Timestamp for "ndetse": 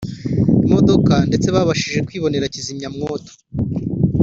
1.29-1.47